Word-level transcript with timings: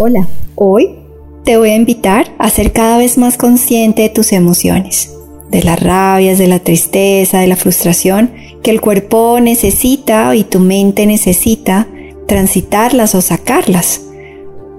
Hola, 0.00 0.28
hoy 0.54 0.90
te 1.42 1.58
voy 1.58 1.70
a 1.70 1.74
invitar 1.74 2.32
a 2.38 2.50
ser 2.50 2.72
cada 2.72 2.98
vez 2.98 3.18
más 3.18 3.36
consciente 3.36 4.02
de 4.02 4.08
tus 4.08 4.32
emociones, 4.32 5.12
de 5.50 5.64
las 5.64 5.82
rabias, 5.82 6.38
de 6.38 6.46
la 6.46 6.60
tristeza, 6.60 7.40
de 7.40 7.48
la 7.48 7.56
frustración 7.56 8.30
que 8.62 8.70
el 8.70 8.80
cuerpo 8.80 9.40
necesita 9.40 10.36
y 10.36 10.44
tu 10.44 10.60
mente 10.60 11.04
necesita 11.04 11.88
transitarlas 12.28 13.16
o 13.16 13.20
sacarlas. 13.20 14.02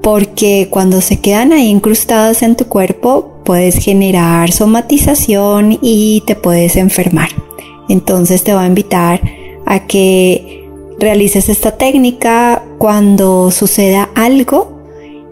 Porque 0.02 0.70
cuando 0.70 1.02
se 1.02 1.20
quedan 1.20 1.52
ahí 1.52 1.68
incrustadas 1.68 2.42
en 2.42 2.56
tu 2.56 2.70
cuerpo 2.70 3.42
puedes 3.44 3.76
generar 3.76 4.54
somatización 4.54 5.80
y 5.82 6.24
te 6.28 6.36
puedes 6.36 6.78
enfermar. 6.78 7.28
Entonces 7.90 8.46
te 8.46 8.54
voy 8.54 8.64
a 8.64 8.68
invitar 8.68 9.20
a 9.66 9.86
que 9.86 10.66
realices 10.98 11.50
esta 11.50 11.76
técnica 11.76 12.64
cuando 12.78 13.52
suceda 13.52 14.08
algo 14.16 14.79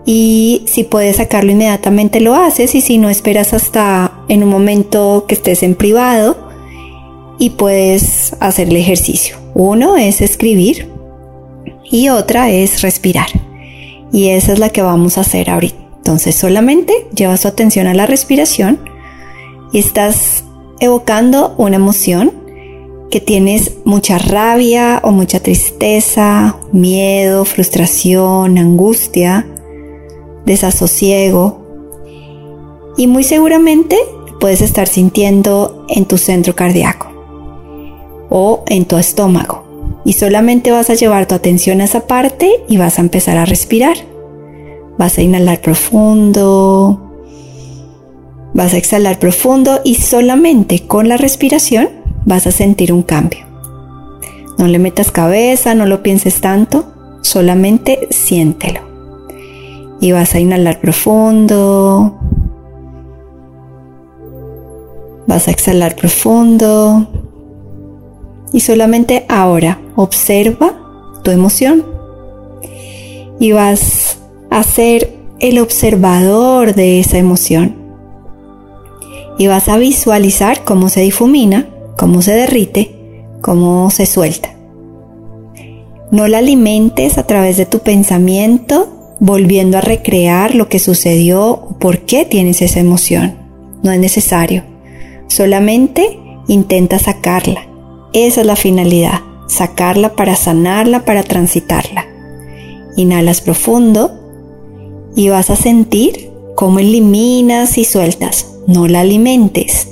y 0.10 0.64
si 0.68 0.86
puedes 0.86 1.18
sacarlo 1.18 1.52
inmediatamente 1.52 2.22
lo 2.22 2.34
haces 2.34 2.76
y 2.76 2.82
si 2.82 2.98
no 2.98 3.10
esperas 3.10 3.54
hasta 3.54 4.14
en 4.30 4.42
un 4.42 4.48
momento 4.48 5.26
que 5.28 5.36
estés 5.36 5.64
en 5.64 5.76
privado 5.76 6.38
y 7.38 7.52
puedes 7.52 8.34
hacer 8.40 8.70
el 8.70 8.78
ejercicio. 8.78 9.36
Uno 9.54 9.98
es 9.98 10.22
escribir 10.22 10.90
y 11.84 12.08
otra 12.08 12.50
es 12.52 12.82
respirar. 12.84 13.28
Y 14.14 14.30
esa 14.30 14.54
es 14.54 14.60
la 14.60 14.70
que 14.70 14.82
vamos 14.82 15.18
a 15.18 15.22
hacer 15.22 15.50
ahorita. 15.50 15.76
Entonces 15.98 16.36
solamente 16.36 16.94
llevas 17.14 17.42
tu 17.42 17.50
atención 17.50 17.86
a 17.88 17.94
la 17.94 18.06
respiración 18.06 18.80
y 19.74 19.80
estás 19.80 20.46
evocando 20.80 21.54
una 21.58 21.76
emoción 21.76 22.32
que 23.12 23.20
tienes 23.20 23.74
mucha 23.84 24.20
rabia 24.20 25.02
o 25.04 25.12
mucha 25.12 25.42
tristeza, 25.42 26.56
miedo, 26.72 27.44
frustración, 27.44 28.58
angustia 28.58 29.46
desasosiego 30.48 31.62
y 32.98 33.06
muy 33.06 33.24
seguramente 33.24 33.98
puedes 34.40 34.62
estar 34.62 34.88
sintiendo 34.88 35.86
en 35.90 36.06
tu 36.06 36.18
centro 36.18 36.56
cardíaco 36.56 37.08
o 38.30 38.64
en 38.68 38.86
tu 38.86 38.98
estómago 38.98 40.02
y 40.04 40.14
solamente 40.14 40.72
vas 40.72 40.90
a 40.90 40.96
llevar 40.96 41.28
tu 41.28 41.36
atención 41.36 41.82
a 41.82 41.84
esa 41.84 42.08
parte 42.08 42.50
y 42.68 42.78
vas 42.78 42.98
a 42.98 43.02
empezar 43.02 43.38
a 43.38 43.46
respirar. 43.46 43.98
Vas 44.98 45.18
a 45.18 45.22
inhalar 45.22 45.62
profundo, 45.62 47.14
vas 48.54 48.74
a 48.74 48.78
exhalar 48.78 49.20
profundo 49.20 49.82
y 49.84 49.96
solamente 49.96 50.88
con 50.88 51.08
la 51.08 51.18
respiración 51.18 51.90
vas 52.26 52.48
a 52.48 52.52
sentir 52.52 52.94
un 52.94 53.04
cambio. 53.04 53.46
No 54.58 54.68
le 54.68 54.80
metas 54.80 55.12
cabeza, 55.12 55.76
no 55.76 55.86
lo 55.86 56.02
pienses 56.02 56.42
tanto, 56.42 56.92
solamente 57.22 58.08
siéntelo 58.10 58.87
y 60.00 60.12
vas 60.12 60.36
a 60.36 60.40
inhalar 60.40 60.80
profundo. 60.80 62.18
Vas 65.26 65.48
a 65.48 65.52
exhalar 65.52 65.96
profundo. 65.96 67.08
Y 68.54 68.62
solamente 68.62 69.26
ahora 69.28 69.80
observa 69.96 70.74
tu 71.24 71.32
emoción. 71.32 71.86
Y 73.40 73.52
vas 73.52 74.20
a 74.50 74.64
ser 74.64 75.14
el 75.40 75.60
observador 75.60 76.74
de 76.74 77.00
esa 77.00 77.18
emoción. 77.18 77.76
Y 79.38 79.48
vas 79.48 79.68
a 79.70 79.78
visualizar 79.78 80.64
cómo 80.64 80.90
se 80.90 81.02
difumina, 81.02 81.68
cómo 81.98 82.22
se 82.22 82.34
derrite, 82.34 83.26
cómo 83.42 83.92
se 83.92 84.06
suelta. 84.06 84.50
No 86.10 86.28
la 86.28 86.38
alimentes 86.38 87.18
a 87.18 87.28
través 87.28 87.58
de 87.58 87.66
tu 87.66 87.80
pensamiento 87.80 88.97
volviendo 89.20 89.78
a 89.78 89.82
recrear 89.82 90.56
lo 90.56 90.70
que 90.70 90.80
sucedió 90.80 91.50
o 91.50 91.80
por 91.80 92.00
qué 92.00 92.26
tienes 92.26 92.62
esa 92.62 92.80
emoción. 92.80 93.36
No 93.84 93.92
es 93.92 94.00
necesario. 94.00 94.64
Solamente 95.28 96.20
intenta 96.48 97.00
sacarla. 97.00 97.68
Esa 98.14 98.42
es 98.42 98.48
la 98.48 98.56
finalidad. 98.56 99.22
Sacarla 99.48 100.16
para 100.16 100.36
sanarla, 100.36 101.06
para 101.06 101.24
transitarla. 101.24 102.06
Inhalas 102.96 103.42
profundo 103.42 104.12
y 105.16 105.30
vas 105.30 105.50
a 105.50 105.56
sentir 105.56 106.32
cómo 106.56 106.80
eliminas 106.80 107.78
y 107.78 107.86
sueltas. 107.86 108.54
No 108.68 108.88
la 108.88 109.02
alimentes. 109.02 109.90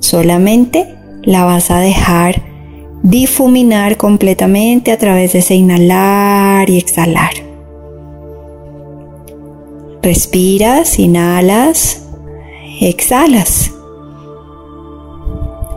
Solamente 0.00 0.94
la 1.22 1.44
vas 1.44 1.70
a 1.70 1.78
dejar 1.78 2.42
difuminar 3.02 3.96
completamente 3.96 4.92
a 4.92 4.98
través 4.98 5.32
de 5.32 5.40
ese 5.40 5.54
inhalar 5.54 6.68
y 6.68 6.78
exhalar. 6.78 7.47
Respiras, 10.08 10.98
inhalas, 10.98 12.00
exhalas. 12.80 13.72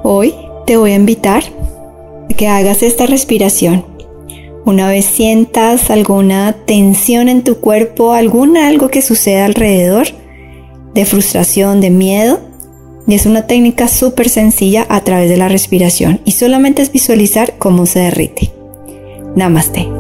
Hoy 0.03 0.34
te 0.66 0.78
voy 0.78 0.92
a 0.92 0.96
invitar 0.96 1.44
a 2.30 2.34
que 2.34 2.47
hagas 2.47 2.81
esta 2.81 3.08
respiración. 3.08 3.84
Una 4.64 4.88
vez 4.88 5.03
sientas 5.03 5.90
alguna 5.91 6.56
tensión 6.66 7.28
en 7.28 7.44
tu 7.44 7.58
cuerpo, 7.58 8.14
algún 8.14 8.56
algo 8.56 8.88
que 8.88 9.02
suceda 9.02 9.44
alrededor, 9.44 10.08
de 10.94 11.03
frustración, 11.03 11.81
de 11.81 11.90
miedo, 11.90 12.40
y 13.08 13.16
es 13.16 13.25
una 13.25 13.47
técnica 13.47 13.90
súper 13.90 14.30
sencilla 14.30 14.86
a 14.88 15.02
través 15.02 15.30
de 15.30 15.36
la 15.36 15.50
respiración 15.50 16.22
y 16.24 16.31
solamente 16.31 16.81
es 16.81 16.94
visualizar 16.94 17.58
cómo 17.58 17.86
se 17.86 18.00
derrite. 18.00 18.53
Namaste. 19.36 19.91